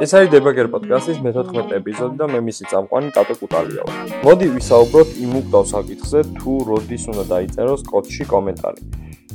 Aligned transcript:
ეს 0.00 0.14
არის 0.16 0.30
დებაგერ 0.32 0.68
პოდკასტის 0.72 1.18
მე-14 1.20 1.74
ეპიზოდი 1.76 2.14
და 2.16 2.26
მე 2.32 2.38
მისი 2.46 2.64
წამყვანი 2.70 3.10
ტატო 3.12 3.34
კუტალია 3.36 3.82
ვარ. 3.84 3.98
მოდი 4.24 4.46
ვისაუბროთ 4.54 5.10
იმ 5.24 5.34
უკდავ 5.40 5.64
საკითხზე, 5.72 6.22
თუ 6.40 6.52
როდის 6.68 7.04
უნდა 7.12 7.24
დაიწეროს 7.32 7.82
კოდში 7.90 8.24
კომენტარი. 8.30 8.80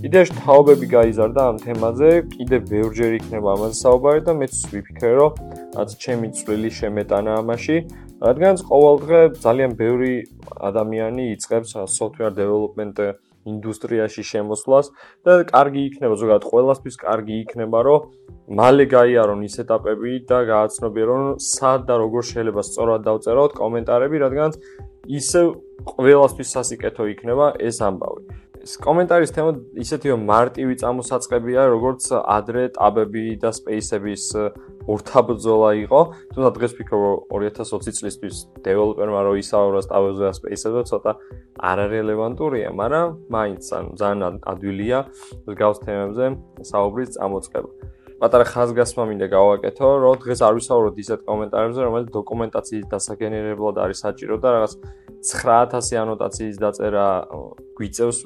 იდეაში 0.09 0.33
თაობები 0.41 0.87
გაიზარდა 0.95 1.41
ამ 1.51 1.57
თემაზე, 1.65 2.09
კიდე 2.33 2.57
ბევრჯერ 2.71 3.11
იქნება 3.19 3.53
ამაზე 3.55 3.75
საუბარი 3.85 4.21
და 4.25 4.33
მეც 4.41 4.53
ვიფიქრე, 4.73 5.11
რომ 5.21 5.31
რაც 5.77 5.89
ჩემი 6.03 6.27
წვლილი 6.37 6.69
შემეტანა 6.79 7.31
ამაში, 7.45 7.77
რადგანაც 8.25 8.59
ყოველდღე 8.71 9.19
ძალიან 9.45 9.71
ბევრი 9.77 10.13
ადამიანი 10.69 11.23
იწყებს 11.35 11.69
software 11.93 12.33
development 12.41 12.97
ინდუსტრიაში 13.51 14.23
შემოსვლას 14.31 14.91
და 15.25 15.37
კარგი 15.51 15.81
იქნება 15.89 16.15
ზოგადად 16.21 16.47
ყველასთვის 16.51 16.95
კარგი 17.05 17.35
იქნება 17.45 17.81
რომ 17.87 18.07
მალე 18.59 18.85
გაიარონ 18.93 19.45
ის 19.45 19.55
ეტაპები 19.63 20.13
და 20.29 20.39
გააცნობიერონ 20.49 21.23
სად 21.41 21.85
და 21.89 21.95
როგორ 22.01 22.27
შეიძლება 22.31 22.61
სწორად 22.69 23.05
დავწეროთ 23.09 23.55
კომენტარები 23.61 24.21
რადგანაც 24.25 24.59
ისე 25.19 25.41
ყველასთვის 25.93 26.49
სასიკეთო 26.57 27.07
იქნება 27.13 27.53
ეს 27.69 27.81
ამბავი. 27.85 28.23
კომენტარის 28.65 29.31
თემა 29.35 29.51
ისეთი 29.77 30.11
რომ 30.13 30.21
მარტივი 30.25 30.75
წამოსაწყებია 30.81 31.65
როგორც 31.69 32.07
ადრე 32.17 32.63
ტაბები 32.77 33.25
და 33.43 33.51
სპეისების 33.53 34.23
ურთაბძოლა 34.85 35.69
იყო. 35.85 35.99
თუმცა 36.33 36.49
დღეს 36.57 36.71
ვფიქრობ 36.75 37.03
2020 37.33 37.97
წლისთვის 37.99 38.35
დეველოპერმა 38.65 39.19
რო 39.25 39.33
ისაუბროს 39.41 39.89
ტაბებზე 39.89 40.23
და 40.29 40.33
სპეისებზე 40.39 40.81
ცოტა 40.91 41.11
არარელევანტურია 41.69 42.69
მაგრამ 42.81 43.07
მაინც 43.35 43.63
ან 43.77 43.85
ძალიან 43.99 44.33
ადვილია 44.51 44.99
გავს 45.61 45.79
თემებზე 45.85 46.25
საუბრის 46.71 47.09
წამოწყება. 47.17 47.69
პატარა 48.15 48.45
ხაზგასმა 48.47 49.03
მინდა 49.11 49.27
გავაკეთო, 49.27 49.87
რომ 50.03 50.13
დღეს 50.23 50.39
არ 50.47 50.53
ვისაუბროთ 50.55 50.95
ისეთ 51.03 51.19
კომენტარებზე, 51.27 51.79
რომელიც 51.83 52.09
დოკუმენტაციის 52.15 52.85
დასაგენერებლად 52.93 53.75
არის 53.83 53.97
საჭირო 54.05 54.35
და 54.39 54.49
რაღაც 54.55 54.73
9000 55.25 55.97
ანოტაციის 56.03 56.57
დაწერა 56.61 57.07
გვიწევს 57.75 58.17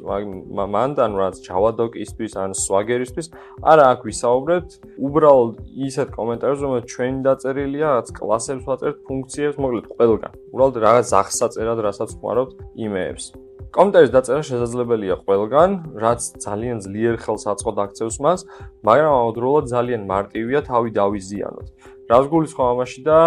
მანდან 0.76 1.12
რაც 1.20 1.40
Java 1.48 1.72
doc-ისთვის 1.80 2.36
ან 2.38 2.54
Swagger-ისთვის, 2.54 3.32
არა 3.64 3.86
აქ 3.96 4.00
ვისაუბრეთ, 4.10 4.68
უბრალოდ 5.08 5.54
ისეთ 5.90 6.10
კომენტარებზე, 6.20 6.64
რომელიც 6.68 6.86
ჩვენი 6.94 7.20
დაწერილია, 7.28 7.88
რაც 7.98 8.08
კლასებს 8.20 8.64
ვაწერთ, 8.70 8.98
ფუნქციებს, 9.10 9.58
მოკლედ 9.64 9.86
ყველგან. 9.96 10.32
უბრალოდ 10.54 10.76
რაღაც 10.86 11.08
ახსაწერად, 11.24 11.78
რასაც 11.88 12.10
ხმარობთ 12.20 12.54
იმეებს. 12.86 13.26
კომენტარის 13.70 14.12
დაწერა 14.14 14.44
შესაძლებელია 14.50 15.16
ყველგან, 15.30 15.70
რაც 16.02 16.22
ძალიან 16.42 16.78
ძლიერ 16.86 17.16
ხელს 17.22 17.44
აწყობ 17.54 17.76
აქცევს 17.86 18.18
მას, 18.26 18.40
მაგრამ 18.82 19.12
ამავდროულად 19.14 19.66
ძალიან 19.70 20.02
მარტივია 20.10 20.60
თავი 20.66 20.90
დავიზიანოთ. 20.98 21.68
რას 22.10 22.26
გულისხმობ 22.30 22.68
ამაში 22.74 23.02
და 23.06 23.18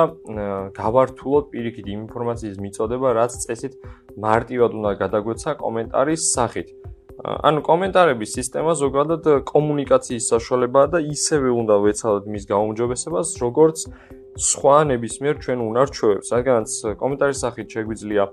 გავართულოთ 0.74 1.44
პირიქით 1.54 1.86
იმ 1.86 2.00
ინფორმაციის 2.06 2.56
მიწოდება, 2.58 3.12
რაც 3.14 3.36
წესით 3.44 3.76
მარტივად 4.18 4.74
უნდა 4.78 4.90
გადაგვეცა 5.02 5.50
კომენტარის 5.62 6.22
სახით. 6.34 6.68
ანუ 7.22 7.60
კომენტარების 7.62 8.34
სისტემა 8.34 8.72
ზოგადად 8.82 9.28
კომუნიკაციის 9.46 10.26
საშუალებაა 10.32 10.86
და 10.94 10.98
ისევე 11.14 11.50
უნდა 11.62 11.74
ვეცადოთ 11.86 12.24
მის 12.34 12.44
გაუმჯობესებას, 12.50 13.28
როგორც 13.38 13.78
სხვა 14.32 14.76
ნებისმიერ 14.88 15.34
ჩვენ 15.44 15.58
უნარჩვევებს, 15.60 16.28
რადგანაც 16.32 16.70
კომენტარის 17.00 17.40
სახით 17.44 17.68
შეგვიძლია 17.76 18.24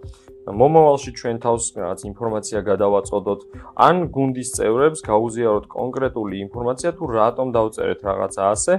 მომავალში 0.50 1.11
ჩვენ 1.19 1.38
თავს 1.44 1.64
რაღაც 1.78 2.00
ინფორმაცია 2.09 2.59
გადავაწოდოთ, 2.66 3.41
ან 3.86 3.95
გუნდის 4.16 4.50
წევრებს 4.58 5.00
გაუზიაროთ 5.06 5.66
კონკრეტული 5.69 6.36
ინფორმაცია 6.45 6.89
თუ 6.97 7.03
რატომ 7.19 7.47
დავწერეთ 7.53 8.00
რაღაცა 8.09 8.44
ასე, 8.53 8.73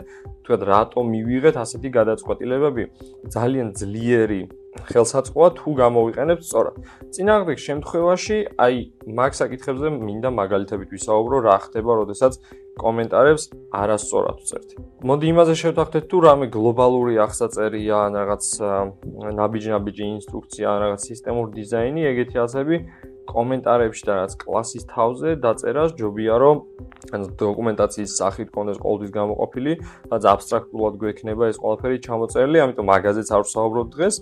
თუ 0.45 0.53
რატომ 0.73 1.05
მივიღეთ 1.15 1.57
ასეთი 1.63 1.89
გადაწყვეტილებები. 1.99 2.85
ძალიან 3.35 3.69
ძლიერი 3.81 4.43
ხელსაწყოა 4.91 5.49
თუ 5.59 5.69
გამოვიყენებთ 5.83 6.43
სწორად. 6.47 6.77
წინააღმდეგ 7.15 7.59
შემთხვევაში, 7.69 8.39
აი, 8.65 8.77
მაგ 9.19 9.33
საკითხებზე 9.41 9.89
მინდა 10.09 10.31
მაგალითებით 10.41 10.89
ვისაუბრო, 10.97 11.37
რა 11.47 11.57
ხდება, 11.69 11.93
როდესაც 12.01 12.33
კომენტარებს 12.81 13.45
არასწორად 13.71 14.37
ვწერთ. 14.43 14.69
მოდი 15.01 15.31
იმაზე 15.33 15.55
შევთანხმდეთ, 15.57 16.05
თუ 16.13 16.19
რამე 16.21 16.47
გლობალური 16.53 17.15
აღსაწერია, 17.25 17.97
ან 18.05 18.17
რაღაც 18.21 18.45
ნაბიჯ-ნაბიჯი 19.41 20.05
ინსტრუქცია, 20.21 20.67
ან 20.69 20.79
რაღაც 20.85 21.01
სისტემური 21.09 21.51
დიზაინი, 21.57 22.05
ეგეთი 22.11 22.37
ასები 22.45 22.77
კომენტარებში 23.31 24.05
და 24.05 24.13
რაც 24.21 24.33
კლასის 24.43 24.85
თავზე 24.93 25.31
დაწერას 25.41 25.97
ჯობია 25.97 26.37
რომ 26.43 26.57
ან 27.17 27.21
დოკუმენტაციის 27.41 28.13
სახით 28.21 28.49
კონდეს 28.53 28.79
ყოველთვის 28.85 29.13
გამოყოფილი, 29.17 29.73
რაც 30.13 30.23
აბსტრაქტულად 30.35 30.95
გვექნება 31.01 31.45
ეს 31.49 31.57
ყველაფერი 31.65 31.97
ჩამოწერილი, 32.05 32.59
ამიტომ 32.61 32.87
მაგაზეც 32.93 33.29
არ 33.33 33.43
ვსაუბრობ 33.49 33.87
დღეს. 33.97 34.15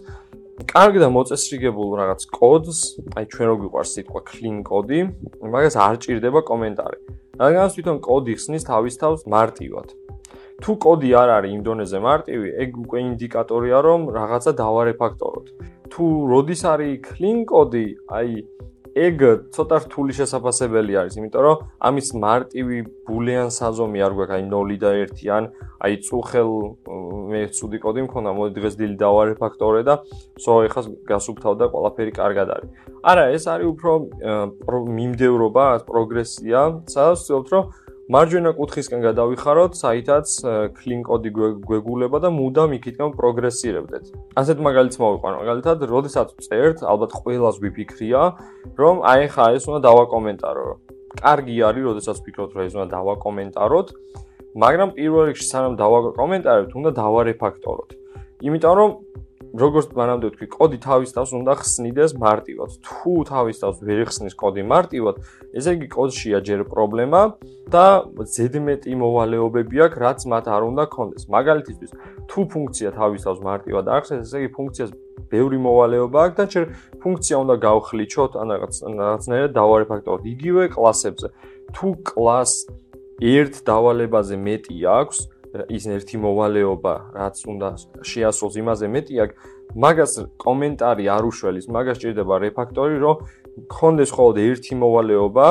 კარგი 0.69 0.99
და 1.03 1.09
მოწესრიგებულ 1.15 1.89
რაღაც 2.03 2.23
კოდს, 2.39 2.79
აი 3.19 3.25
ჩვენ 3.33 3.47
რო 3.51 3.57
გვიყვარს 3.63 3.91
სიტყვა 3.99 4.21
clean 4.31 4.57
კოდი, 4.63 5.01
მაგას 5.43 5.75
არ 5.75 5.95
ჭირდება 6.03 6.41
კომენტარი. 6.47 6.99
რადგანაც 7.39 7.73
თვითონ 7.75 7.97
კოდი 8.03 8.33
ხსნის 8.39 8.63
თავის 8.67 8.95
თავს 8.99 9.21
მარტივად. 9.27 10.08
თუ 10.59 10.73
კოდი 10.83 11.11
არ 11.15 11.29
არის 11.39 11.51
იმ 11.55 11.63
დონეზე 11.67 11.99
მარტივი, 12.03 12.49
ეგ 12.63 12.71
უკვე 12.83 12.99
ინდიკატორია, 13.09 13.79
რომ 13.89 14.01
რაღაცა 14.19 14.53
დავარეფაქტოროთ. 14.59 15.47
თუ 15.93 16.05
როდის 16.31 16.63
არის 16.73 16.95
clean 17.07 17.39
კოდი, 17.47 17.87
აი 18.11 18.31
ეგ 18.99 19.19
ცოტა 19.55 19.77
რთული 19.87 20.13
შესაძლებელი 20.19 20.93
არის, 20.99 21.15
იმიტომ 21.19 21.43
რომ 21.47 21.57
ამის 21.89 22.09
მარტივი 22.25 22.79
ბულიან 23.07 23.49
საზომი 23.55 23.99
არ 24.03 24.13
გვაქვს, 24.19 24.35
აი 24.35 24.43
0 24.51 24.77
და 24.83 24.91
1 25.07 25.31
ან 25.31 25.45
აი 25.79 25.93
წუხელ 26.03 26.51
მე 27.31 27.43
ცუდი 27.55 27.79
კოდი 27.79 28.01
მქონდა, 28.09 28.31
მოდი 28.35 28.53
დღეს 28.59 28.75
დილი 28.81 28.97
დავარეფაქტორე 28.99 29.81
და 29.87 29.95
სო 30.43 30.53
ეხა 30.67 30.83
გასუფთავ 31.07 31.53
და 31.63 31.67
ყველაფერი 31.71 32.13
კარგად 32.19 32.49
არის. 32.59 32.71
არა, 33.07 33.25
ეს 33.37 33.45
არის 33.47 33.67
უფრო 33.75 33.93
მიმდევრობა, 34.99 35.67
პროგრესია, 35.87 36.61
სადაც 36.91 37.19
ვთქვით, 37.23 37.49
რომ 37.55 37.65
მარჯვენა 38.09 38.55
კუთხისკენ 38.57 39.03
გადავიხაროთ, 39.05 39.75
საითაც 39.77 40.31
clean 40.81 41.03
კოდი 41.05 41.29
გვეგულება 41.69 42.19
და 42.25 42.31
მუდამ 42.33 42.73
იქითკენ 42.81 43.11
პროგრესირებდეთ. 43.13 44.05
ასეთ 44.33 44.59
მაგალითს 44.65 44.97
მოვიყვანო. 44.97 45.37
მაგალითად, 45.45 45.79
როდესაც 45.93 46.29
წერთ, 46.41 46.81
ალბათ 46.89 47.13
ყველას 47.13 47.61
ვიფიქრია, 47.61 48.23
რომ 48.81 49.05
აი 49.05 49.29
ხა 49.29 49.47
ეს 49.61 49.69
უნდა 49.69 49.81
დავაკომენტარო. 49.89 50.67
კარგი 51.21 51.57
არის, 51.69 51.85
როდესაც 51.85 52.17
ვფიქრობთ, 52.25 52.53
რომ 52.57 52.65
ეს 52.65 52.75
უნდა 52.81 52.89
დავაკომენტაროთ, 52.97 53.89
მაგრამ 54.57 54.89
პირველ 54.97 55.25
რიგში 55.29 55.47
სანამ 55.53 55.75
დავაკომენტარებთ, 55.77 56.71
უნდა 56.81 56.91
დავარეფაქტოროთ. 56.97 57.91
იმიტომ 58.41 58.75
რომ 58.81 58.91
როგორც 59.55 59.89
მანამდე 59.97 60.27
ვთქვი, 60.29 60.47
კოდი 60.53 60.79
თავის 60.85 61.11
თავს 61.17 61.31
უნდა 61.39 61.53
ხსნიდეს 61.63 62.13
მარტივად. 62.21 62.71
თუ 62.85 63.13
თავის 63.29 63.57
თავს 63.63 63.77
ვერ 63.81 64.01
ხსნის 64.09 64.35
კოდი 64.37 64.63
მარტივად, 64.69 65.15
ესე 65.57 65.71
იგი 65.77 65.89
კოდშია 65.89 66.39
ჯერ 66.45 66.61
პრობლემა 66.69 67.21
და 67.73 67.87
ზედმეტი 68.35 68.93
მოვალეობები 68.93 69.77
აქვს, 69.89 69.99
რაც 70.05 70.21
მათ 70.29 70.45
არ 70.53 70.63
უნდა 70.69 70.85
კონდეს. 70.93 71.25
მაგალითისთვის, 71.33 71.91
თუ 72.29 72.41
ფუნქცია 72.53 72.89
თავის 72.93 73.21
თავს 73.25 73.41
მარტივად 73.49 73.85
ახსნეს, 73.89 74.21
ესე 74.29 74.37
იგი 74.45 74.51
ფუნქციას 74.59 74.91
ბევრი 75.33 75.59
მოვალეობა 75.65 76.19
აქვს 76.29 76.37
და 76.39 76.45
ჯერ 76.53 76.65
ფუნქცია 77.03 77.37
უნდა 77.45 77.55
გავხლიჩოთ, 77.65 78.33
ან 78.41 78.47
რაღაც 78.53 78.75
რაღაცნაირად 78.85 79.53
დავარეფაქტოროთ 79.59 80.25
იგივე 80.35 80.63
კლასებზე. 80.77 81.29
თუ 81.73 81.89
კლას 82.05 82.53
ერთ 83.19 83.55
დავალებაზე 83.67 84.37
მეტი 84.37 84.77
აქვს, 84.89 85.19
ის 85.69 85.85
ერთი 85.89 86.17
მოვალეობა, 86.21 86.95
რაც 87.17 87.37
უნდა 87.49 87.69
შეასრულოს 88.05 88.57
იმაზე. 88.63 88.87
მეტი 88.95 89.15
აქვს, 89.25 89.35
მაგას 89.85 90.13
კომენტარი 90.45 91.05
არ 91.09 91.23
უშველის, 91.29 91.67
მაგას 91.73 91.97
ჭირდება 92.03 92.35
რეფაქტორი, 92.45 92.97
რომ 93.05 93.17
გქონდეს 93.69 94.11
მხოლოდ 94.13 94.37
ერთი 94.49 94.75
მოვალეობა, 94.83 95.47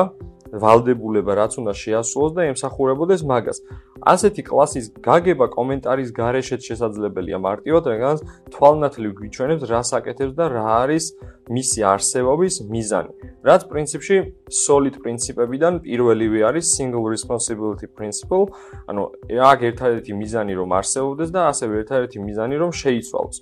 ვალდებულება 0.52 1.32
რაც 1.38 1.52
უნდა 1.60 1.72
შეასრულოს 1.76 2.32
და 2.36 2.42
ემსახურებოდეს 2.52 3.22
მაგას. 3.28 3.58
ასეთი 3.98 4.42
კლასის 4.48 4.86
გაგება 5.02 5.46
კომენტარის 5.52 6.10
გარეშეც 6.14 6.60
შესაძლებელია 6.68 7.38
მარტივად, 7.42 7.84
რადგან 7.90 8.16
თვალნათლივ 8.54 9.12
გვიჩვენებს 9.18 9.62
რა 9.68 9.82
საკეთებს 9.90 10.34
და 10.38 10.44
რა 10.54 10.66
არის 10.86 11.04
მისი 11.48 11.80
არსებობის 11.92 12.54
მიზანი. 12.72 13.12
რაც 13.48 13.60
პრინციპში 13.72 14.16
solid 14.48 14.94
პრინციპებიდან 15.02 15.80
პირველივე 15.84 16.40
არის 16.48 16.66
single 16.76 17.06
responsibility 17.08 17.86
principle, 17.88 18.52
ანუ 18.88 19.02
აქ 19.50 19.58
ერთადერთი 19.70 20.12
მიზანი 20.20 20.52
რომ 20.60 20.70
არსებობდეს 20.78 21.30
და 21.34 21.40
ასევე 21.52 21.74
ერთადერთი 21.82 22.18
მიზანი 22.22 22.56
რომ 22.62 22.70
შეიცვალოს. 22.82 23.36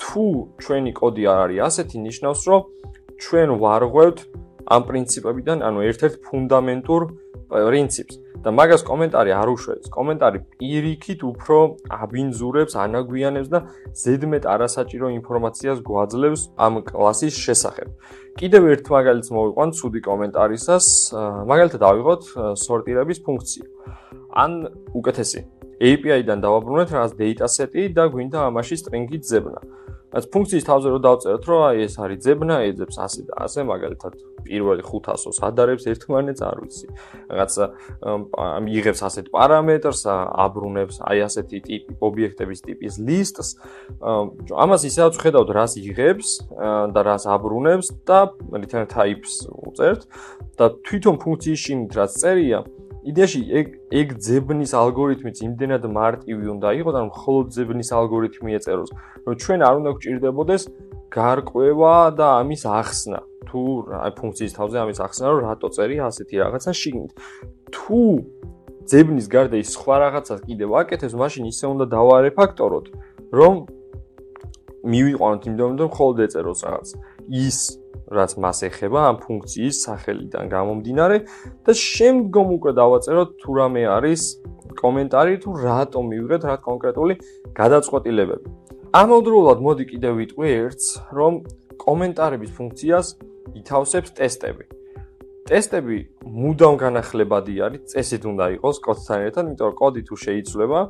თუ 0.00 0.24
ჩვენი 0.62 0.92
კოდი 1.00 1.22
არ 1.26 1.38
არის 1.44 1.60
ასეთი, 1.68 1.96
ნიშნავს 2.08 2.40
რომ 2.48 2.60
ჩვენ 3.18 3.48
ვარღვევთ 3.62 4.18
ამ 4.68 4.82
პრინციპებიდან, 4.88 5.58
ანუ 5.68 5.78
ერთ-ერთ 5.88 6.14
ფუნდამენტურ 6.28 7.02
პრინციპს. 7.48 8.14
და 8.38 8.52
მაგას 8.54 8.82
კომენტარი 8.86 9.32
არ 9.34 9.48
უშვებს. 9.50 9.86
კომენტარი 9.90 10.38
პირიქით 10.62 11.20
უფრო 11.26 11.56
აბინძურებს, 11.90 12.72
ანაგვიანებს 12.84 13.48
და 13.50 13.58
ზედმეტ 14.02 14.44
არასაჭირო 14.54 15.06
ინფორმაციას 15.18 15.78
გვაძლევს 15.82 16.42
ამ 16.54 16.74
კლასის 16.86 17.34
შესახებ. 17.34 17.88
კიდევ 18.38 18.62
ერთ 18.72 18.84
მაგალითს 18.94 19.28
მოვიყვან 19.34 19.68
ცუდი 19.78 20.00
კომენტარისას, 20.08 20.86
მაგალითად 21.50 21.82
ავიღოთ 21.90 22.22
სორტირების 22.62 23.18
ფუნქცია. 23.26 23.66
ან 24.38 24.50
უკეთესი 24.94 25.40
API-დან 25.78 26.38
დავაბრუნეთ 26.42 26.88
რაღაც 26.94 27.12
data 27.18 27.46
set-ი 27.46 27.82
და 27.94 28.06
გვინდა 28.12 28.38
ამაში 28.50 28.76
string-ი 28.82 29.18
ძებნა. 29.18 29.60
რაც 30.08 30.24
ფუნქციის 30.32 30.64
თავზე 30.64 30.88
რო 30.88 30.98
დავწეროთ, 31.04 31.44
რომ 31.48 31.60
აი 31.68 31.78
ეს 31.84 31.94
არის 32.00 32.18
ძებნა, 32.24 32.56
ეძებს 32.68 32.96
ასე 32.96 33.20
და 33.28 33.34
ასე, 33.44 33.60
მაგალითად, 33.68 34.12
პირველი 34.48 34.82
500-ს 34.86 35.38
ადარებს 35.44 35.84
ერთმანეთს 35.92 36.42
არ 36.48 36.56
ვიცი. 36.62 36.86
რაღაც 37.28 37.52
იღებს 38.78 39.00
ასეთ 39.08 39.26
პარამეტრს, 39.34 40.02
აბრუნებს 40.08 40.96
აი 41.04 41.18
ასეთი 41.28 41.58
ტიპი 41.68 41.92
ობიექტების 42.00 42.60
ტიპის 42.64 42.94
ლისტს. 43.04 43.48
ამას 44.00 44.82
ისევ 44.88 45.20
ხედავთ, 45.20 45.48
რას 45.52 45.72
იღებს 45.76 46.28
და 46.94 47.00
რას 47.04 47.24
აბრუნებს 47.28 47.86
და 48.08 48.32
return 48.56 48.88
types 48.88 49.44
უწერთ 49.52 50.08
და 50.56 50.72
თვითონ 50.88 51.16
ფუნქციის 51.20 51.60
შინ 51.60 51.78
რაც 51.92 52.12
წერია, 52.16 52.64
იდეაში 53.06 53.40
ეგ 53.58 53.66
ეგ 53.94 54.08
ძებნის 54.18 54.72
ალგორითმიც 54.74 55.36
იმდენად 55.46 55.84
მარტივი 55.86 56.46
უნდა 56.54 56.68
იყოს, 56.82 56.94
ანუ 56.98 57.08
მხოლოდ 57.14 57.46
ძებნის 57.54 57.90
ალგორითმი 57.98 58.50
ეწეროს, 58.58 58.90
რომ 59.26 59.34
ჩვენ 59.42 59.60
არ 59.68 59.74
უნდა 59.78 59.90
გვჭირდებოდეს 59.96 60.62
გარკვევა 61.08 61.94
და 62.18 62.26
ამის 62.42 62.62
ახსნა. 62.66 63.20
თუ 63.48 63.60
აი 64.04 64.12
ფუნქციის 64.18 64.52
თავზე 64.58 64.76
ამის 64.84 64.98
ახსნა, 65.06 65.24
რომ 65.32 65.40
რატო 65.48 65.68
წერი 65.72 65.96
ასეთი 66.04 66.34
რაღაცა 66.42 66.70
შიგნით. 66.80 67.12
თუ 67.72 68.00
ძებნის 68.88 69.26
გარდა 69.28 69.56
ის 69.62 69.68
სხვა 69.76 69.94
რაღაცას 70.04 70.40
კიდევ 70.48 70.70
აკეთებს, 70.80 71.14
მაშინ 71.22 71.44
ისე 71.52 71.64
უნდა 71.72 71.84
დავარეფაქტოროთ, 71.96 72.86
რომ 73.32 73.54
მივიყვანოთ 74.84 75.42
იმდენ, 75.48 75.76
რომ 75.80 75.88
მხოლოდ 75.92 76.16
ეწეროს 76.26 76.60
რაღაც. 76.64 76.88
ის 77.28 77.58
რაც 78.08 78.32
მას 78.40 78.62
ეხება 78.68 79.00
ამ 79.12 79.16
ფუნქციის 79.20 79.76
სახელიდან 79.84 80.48
გამომდინარე 80.48 81.18
და 81.66 81.72
შემდგომ 81.76 82.54
უკვე 82.56 82.72
დავაწეროთ 82.80 83.34
თუ 83.42 83.50
რამე 83.58 83.82
არის 83.96 84.22
კომენტარი 84.80 85.34
თუ 85.44 85.50
რატომ 85.64 86.04
მივიღეთ 86.12 86.42
რა 86.48 86.56
კონკრეტული 86.64 87.14
გადაწყვეტილებები. 87.60 88.48
ამავდროულად 88.96 89.58
მოდი 89.66 89.84
კიდევ 89.92 90.12
ვიტყვი 90.20 90.48
ერთს, 90.48 90.86
რომ 91.12 91.32
კომენტარების 91.84 92.50
ფუნქციას 92.56 93.06
ითავსებს 93.60 94.10
ტესტები. 94.16 94.64
ტესტები 95.48 95.98
მუდამ 96.28 96.74
განახლებადი 96.76 97.54
არის, 97.64 97.82
წესით 97.88 98.22
უნდა 98.28 98.46
იყოს 98.60 98.76
კოდთან 98.84 99.20
ერთად, 99.28 99.44
იმიტომ 99.48 99.68
რომ 99.68 99.76
კოდი 99.80 100.02
თუ 100.04 100.14
შეიცვლება 100.24 100.80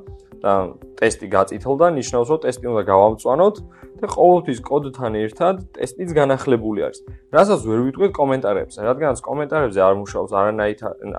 და 0.42 0.52
ტესტი 0.98 1.26
გაწითლდა, 1.30 1.86
ნიშნავს 1.98 2.28
რომ 2.32 2.40
ტესტი 2.42 2.66
უნდა 2.66 2.82
გავამწვანოთ 2.90 3.56
და 4.02 4.06
ყოველთვის 4.18 4.58
კოდთან 4.66 5.12
ერთად 5.22 5.54
ტესტიც 5.78 6.10
განახლებული 6.18 6.80
არის. 6.90 6.98
რასაც 7.38 7.60
ვერ 7.70 7.80
ვიტყვით 7.86 8.12
კომენტარებზე, 8.18 8.78
რადგანაც 8.82 9.18
კომენტარებზე 9.22 9.78
არ 9.78 9.94
მუშაობს 10.02 10.32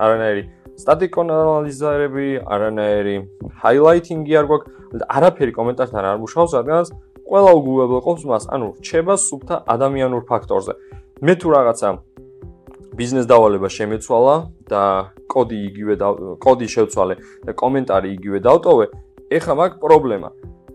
არანაირი 0.04 0.42
static 0.76 1.12
analyzer-ები, 1.24 2.28
არანაირი 2.44 3.16
highlighting-ი 3.64 4.32
არ 4.36 4.46
გვაქვს, 4.52 4.68
არაფერი 5.16 5.52
კომენტართან 5.56 6.04
არ 6.12 6.18
მუშაობს, 6.24 6.52
რადგანაც 6.60 6.88
ყველა 7.24 7.50
უგულებელყოფს 7.56 8.24
მას, 8.28 8.44
ანუ 8.52 8.66
რჩება 8.80 9.14
სუფთა 9.16 9.56
ადამიანურ 9.64 10.22
ფაქტორზე. 10.28 10.72
მე 11.20 11.34
თუ 11.40 11.48
რაღაცა 11.52 11.88
ბიზნეს 12.98 13.26
დავალება 13.30 13.68
შემეცვალა 13.70 14.36
და 14.70 14.82
კოდი 15.30 15.58
იგივე 15.70 15.94
კოდი 16.42 16.66
შევცვალე 16.74 17.14
და 17.46 17.52
კომენტარი 17.54 18.08
იგივე 18.18 18.38
დავტოვე, 18.46 18.86
ეხლა 19.30 19.54
მაგ 19.60 19.78
პრობლემა. 19.82 20.30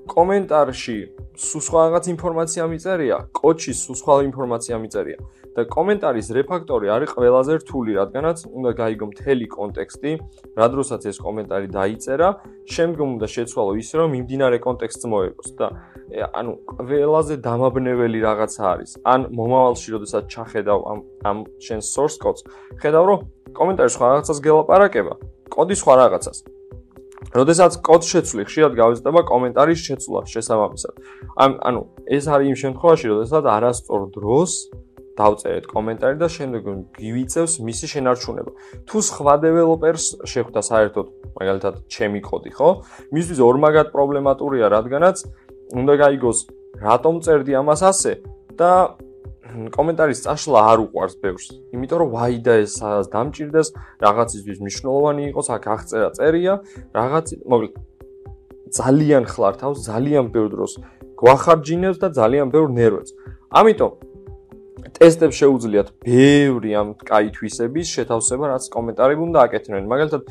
კომენტარში 0.10 0.98
სულ 1.36 1.62
სხვა 1.68 1.82
რაღაც 1.86 2.06
ინფორმაცია 2.14 2.64
მიწერია, 2.72 3.18
კოდში 3.36 3.74
სულ 3.76 3.96
სხვა 4.02 4.16
ინფორმაცია 4.30 4.78
მიწერია 4.84 5.20
და 5.56 5.64
კომენტარის 5.72 6.28
რეფაქტორი 6.36 6.90
არის 6.92 7.10
ყველაზე 7.16 7.54
რთული, 7.64 7.92
რადგანაც 7.96 8.38
უნდა 8.52 8.72
გაიგო 8.76 9.06
მთელი 9.12 9.46
კონტექსტი, 9.56 10.12
რა 10.60 10.68
დროსაც 10.74 11.02
ეს 11.12 11.18
კომენტარი 11.24 11.68
დაიწერა, 11.72 12.28
შემდგომ 12.76 13.08
უნდა 13.16 13.28
შეცვალო 13.36 13.74
ისე, 13.80 13.96
რომ 14.04 14.10
მიმდინარე 14.16 14.58
კონტექსტს 14.68 15.06
მოეგოს 15.16 15.50
და 15.60 15.68
ანუ 16.36 16.52
ყველაზე 16.76 17.36
დამაბნეველი 17.48 18.20
რაღაცა 18.28 18.64
არის. 18.74 18.92
ან 19.08 19.20
მომავალში, 19.32 19.88
როდესაც 19.96 20.24
ჩახედავ 20.28 20.80
ამ 20.92 21.00
ამ 21.24 21.38
შენ 21.66 21.80
source 21.80 22.18
codes, 22.20 22.44
ხედავ 22.84 23.04
რომ 23.10 23.20
კომენტარი 23.56 23.90
სხვა 23.96 24.06
რაღაცას 24.12 24.40
გელაპარაკება, 24.44 25.14
კოდი 25.56 25.76
სხვა 25.80 25.94
რაღაცას. 26.04 26.38
როდესაც 27.36 27.72
კოდს 27.84 28.08
შეცვლი, 28.14 28.44
ხშირად 28.48 28.74
გავიზრდება 28.80 29.22
კომენტარის 29.28 29.80
შეცვლა 29.88 30.22
შესაბამისად. 30.32 30.94
ამ 31.36 31.52
ანუ 31.68 31.82
ეს 32.08 32.24
არის 32.32 32.48
იმ 32.52 32.58
შემთხვევაში, 32.64 33.06
როდესაც 33.12 33.44
არასწორ 33.56 34.02
დროს 34.16 34.52
დავწერეთ 35.16 35.66
კომენტარი 35.72 36.18
და 36.20 36.28
შემდეგ 36.28 36.64
გივიწევს 37.00 37.54
მისი 37.68 37.86
შენარჩუნება. 37.94 38.52
თუ 38.88 38.98
სხვა 39.10 39.34
დეველოპერს 39.44 40.06
შეხვდა 40.28 40.62
საერთოდ, 40.70 41.08
მაგალითად, 41.40 41.76
ჩემი 41.88 42.20
კოდი, 42.20 42.52
ხო? 42.52 42.70
მისთვის 43.16 43.40
ორმაგად 43.40 43.88
პრობლემატურია, 43.96 44.66
რადგანაც 44.76 45.18
უნდა 45.76 45.94
გაიგოს, 46.04 46.40
რატომ 46.84 47.14
წერდი 47.24 47.54
ამას 47.64 47.82
ასე 47.92 48.12
და 48.60 48.72
კომენტარის 49.46 50.24
წაშლა 50.26 50.60
არ 50.72 50.80
უყვარს 50.90 51.16
ბევრს. 51.22 51.48
იმიტომ 51.74 51.98
რომ 52.02 52.10
ვაი 52.16 52.38
და 52.42 52.54
ეს 52.66 52.72
სადაც 52.82 53.06
დამჭირდეს, 53.14 53.68
რაღაცისთვის 54.06 54.58
მნიშვნელოვანი 54.64 55.22
იყოს, 55.30 55.48
აქ 55.56 55.64
აღწერა 55.76 56.10
წერია, 56.18 56.54
რაღაც, 56.98 57.26
მოკლედ 57.46 57.74
ძალიან 58.76 59.24
ხლართავს, 59.30 59.78
ძალიან 59.86 60.26
ბევრ 60.34 60.48
დროს 60.56 60.72
გვახარჯინებს 61.22 61.98
და 62.02 62.08
ძალიან 62.20 62.48
ბევრ 62.52 62.68
ნერვებს. 62.74 63.12
ამიტომ 63.54 63.92
ტესტებს 64.96 65.36
შეუძლიათ 65.40 65.88
ბევრი 66.06 66.72
ამ 66.80 66.90
კაი 67.00 67.30
თვისების 67.36 67.88
შეთავსება, 67.96 68.46
რაც 68.52 68.64
კომენტარები 68.76 69.22
უნდა 69.28 69.40
აკეთებდნენ. 69.46 69.86
მაგალითად, 69.92 70.22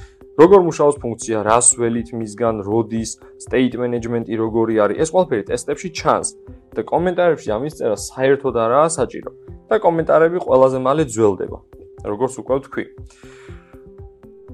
როგორ 0.40 0.61
მუშაობს 0.69 0.96
ფუნქცია, 1.02 1.37
რას 1.46 1.69
ველით 1.78 2.08
მისგან, 2.19 2.56
როდის, 2.66 3.11
state 3.44 3.75
management-ი 3.78 4.34
როგორი 4.34 4.75
არის, 4.84 4.96
ეს 5.02 5.08
ყველაფერი 5.14 5.43
ტესტებში 5.50 5.88
ჩანს. 5.99 6.28
და 6.75 6.82
კომენტარებში 6.93 7.49
ამის 7.56 7.75
წერა 7.79 7.97
საერთოდ 7.97 8.55
არაა 8.65 8.88
საჭირო. 8.99 9.31
და 9.69 9.81
კომენტარები 9.81 10.38
ყველაზე 10.44 10.79
მალე 10.87 11.05
ძველდება, 11.15 11.59
როგორც 12.05 12.35
უკვე 12.43 12.55
ვთქვი. 12.61 12.85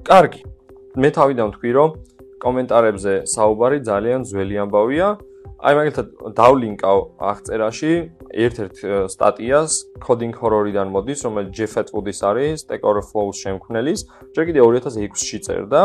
კარგი. 0.06 0.40
მე 1.02 1.08
თავიდან 1.16 1.46
ვთქვი, 1.50 1.70
რომ 1.78 1.90
კომენტარებზე 2.44 3.12
საუბარი 3.34 3.78
ძალიან 3.90 4.20
ძველი 4.30 4.56
ამბავია. 4.64 5.08
აი 5.60 5.72
მაგალითად 5.76 6.06
დავლინკავ 6.40 6.98
აღწერაში 7.30 7.92
ერთ-ერთ 8.32 8.76
სტატიას 9.12 9.70
coding 10.00 10.32
horror-იდან 10.40 10.88
მოდის, 10.88 11.20
რომელიც 11.26 11.50
Jeff 11.52 11.74
Atwood-ის 11.82 12.20
არის, 12.24 12.64
Stack 12.64 12.80
Overflow-ს 12.80 13.36
შემქმნელის, 13.44 14.00
ჯერ 14.32 14.44
კიდევ 14.48 14.64
2006-ში 14.72 15.38
წერდა, 15.44 15.82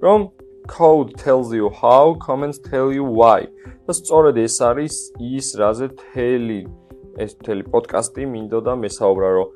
რომ 0.00 0.32
code 0.68 1.16
tells 1.16 1.52
you 1.52 1.70
how, 1.82 2.14
comments 2.20 2.58
tell 2.70 2.92
you 2.92 3.04
why. 3.04 3.48
და 3.88 3.92
სწორედ 3.96 4.36
ეს 4.44 4.56
არის 4.60 4.94
ის, 5.16 5.46
რაზე 5.56 5.86
თელი 5.96 6.60
ეს 7.24 7.32
თელი 7.40 7.64
პოდკასტი 7.72 8.24
მინდოდა 8.28 8.72
მესაუბრა, 8.84 9.28
რომ 9.36 9.48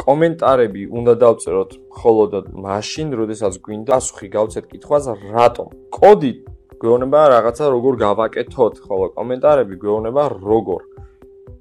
კომენტარები 0.00 0.82
უნდა 0.98 1.14
დავწეროთ 1.22 1.70
მხოლოდ 1.92 2.32
მაშინ, 2.64 3.08
როდესაც 3.20 3.54
გვინდა 3.66 3.92
პასუხი 3.98 4.28
გავცეთ 4.36 4.64
კითხვას, 4.72 5.04
რატომ? 5.36 5.68
კოდი 5.92 6.32
გვეუბნება 6.80 7.20
რაღაცა 7.34 7.64
როგორ 7.74 7.94
გავაკეთოთ, 8.06 8.74
ხოლო 8.86 9.06
კომენტარები 9.18 9.74
გვეუბნება 9.82 10.24
როგორ. 10.48 10.80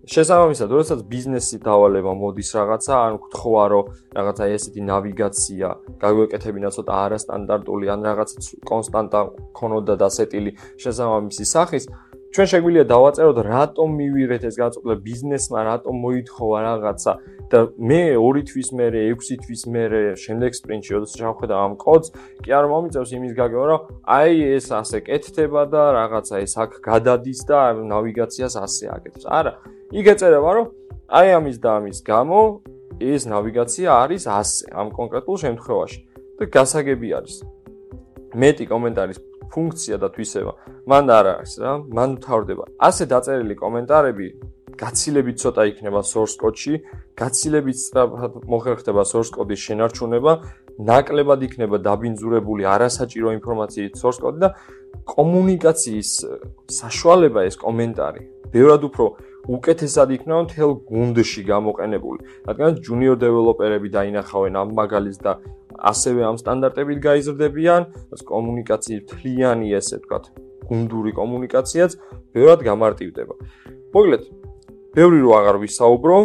შესაბამისად, 0.08 0.72
როდესაც 0.72 1.02
ბიზნესი 1.12 1.58
დავალება 1.66 2.14
მოდის 2.16 2.50
რაღაცა, 2.56 2.94
ან 3.08 3.16
გთხოვა 3.28 3.64
რომ 3.74 3.90
რაღაცა 4.16 4.46
ესეთი 4.56 4.82
ნავიგაცია 4.88 5.68
გაგვეკეთებინა 6.04 6.70
ცოტა 6.76 6.94
არასტანდარტული 7.08 7.92
ან 7.92 8.08
რაღაცა 8.08 8.38
კონსტანტა 8.72 9.22
ქონოდა 9.60 9.96
დასეტილი 10.04 10.52
შესაბამისი 10.80 11.46
სახის, 11.52 11.90
ჩვენ 12.38 12.50
შეგვიძლია 12.51 12.86
დავაწეროთ 12.86 13.38
რატომ 13.50 13.94
მივიღეთ 13.98 14.44
ეს 14.46 14.56
განწყობილება 14.62 15.01
ბიზნესმა, 15.01 15.60
რატომ 15.67 15.94
მოითხოვა 16.06 16.58
რაღაცა 16.67 17.13
და 17.50 17.60
მე 17.82 18.01
2 18.13 18.44
თვის 18.46 18.70
მერე, 18.77 19.01
6 19.10 19.41
თვის 19.41 19.62
მერე, 19.74 20.01
შემდეგ 20.22 20.51
სპრინტში, 20.53 20.91
როდესაც 20.94 21.17
შევხედავ 21.17 21.60
ამ 21.65 21.74
კოდს, 21.82 22.13
კი 22.46 22.50
არ 22.53 22.65
მომიწევს 22.70 23.10
იმის 23.17 23.34
გაგება, 23.41 23.65
რომ 23.74 23.82
აი 24.06 24.34
ეს 24.53 24.67
ასე 24.70 24.98
კეთდება 25.10 25.62
და 25.65 25.84
რაღაცა 25.98 26.36
ეს 26.46 26.53
აქ 26.62 26.72
გადადის 26.86 27.41
და 27.50 27.60
ნავიგაციას 27.74 28.53
ასე 28.53 28.86
აკეთებს. 28.94 29.25
არა, 29.25 29.53
იქ 29.98 30.06
ეწერება, 30.13 30.50
რომ 30.62 30.65
აი 31.10 31.27
ამის 31.41 31.58
და 31.58 31.70
ამის 31.82 31.98
გამო 32.06 32.39
ეს 33.01 33.22
ნავიგაცია 33.34 33.89
არის 34.03 34.24
ასე 34.29 34.63
ამ 34.77 34.94
კონკრეტულ 34.94 35.38
შემთხვევაში 35.41 36.00
და 36.38 36.44
გასაგები 36.53 37.10
არის. 37.17 37.36
მეტი 38.38 38.65
კომენტარის 38.70 39.20
ფუნქცია 39.54 39.98
და 40.01 40.08
თვისება 40.16 40.54
მან 40.88 41.06
არ 41.18 41.25
არის 41.34 41.54
რა, 41.62 41.72
მან 41.98 42.12
თავდება. 42.24 42.63
ასე 42.88 43.04
დაწერილი 43.12 43.56
კომენტარები 43.63 44.27
გაცილებით 44.77 45.38
ცოტა 45.42 45.63
იქნება 45.72 46.01
source 46.06 46.38
code-ში, 46.38 46.74
გაცილებით 47.18 47.77
სწრაფად 47.82 48.34
მოხერხდება 48.46 49.04
source 49.10 49.32
code-ის 49.34 49.60
შენარჩუნება 49.68 50.32
ნაკლებად 50.89 51.42
იქნება 51.48 51.77
დაბინძურებული 51.82 52.63
არასაჭირო 52.74 53.34
ინფორმაციით 53.38 53.98
source 53.98 54.22
code 54.22 54.38
და 54.44 54.54
კომუნიკაციის 55.10 56.12
საშუალება 56.70 57.48
ეს 57.50 57.56
კომენტარი 57.58 58.22
ბევრად 58.54 58.82
უფრო 58.88 59.06
უკეთესად 59.48 60.12
იქნება 60.18 60.39
მთელ 60.46 60.72
გუნდში 60.92 61.42
გამოყენებული. 61.48 62.20
რადგან 62.48 62.72
junior 62.84 63.16
developer-ები 63.16 63.89
დაინახავენ 63.98 64.54
ამ 64.62 64.70
მაგალითს 64.75 65.20
და 65.24 65.32
ასევე 65.77 66.22
ამ 66.27 66.38
სტანდარტებით 66.41 67.00
გაიზრდებიან, 67.03 67.81
ეს 68.13 68.22
კომუნიკაციის 68.27 69.03
თლიანი 69.12 69.74
ესე 69.77 70.01
ვთქვათ, 70.01 70.25
გუნდური 70.69 71.12
კომუნიკაციაც 71.17 71.91
ბევრად 72.34 72.60
გამარტივდება. 72.67 73.34
მოგლეთ, 73.93 74.24
ბევრი 74.98 75.19
რო 75.24 75.31
აღარ 75.39 75.57
ვისაუბრო, 75.63 76.17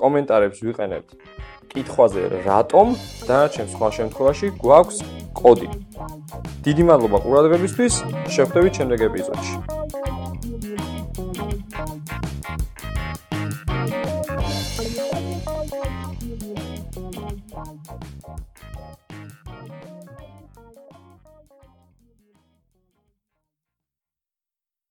კომენტარებს 0.00 0.58
ვიყენებთ 0.64 1.10
კითხვაზე 1.70 2.22
რატომ 2.46 2.96
და 3.30 3.38
ჩემ 3.54 3.68
სხვა 3.70 3.88
შემთხვევაში 3.98 4.48
გვაქვს 4.58 4.98
კოდი. 5.38 5.68
დიდი 6.66 6.82
მადლობა 6.90 7.18
ყურადღებისთვის, 7.24 7.94
შევხვდებით 8.34 8.72
შემდეგ 8.82 8.98
ეპიზოდში. 9.06 9.79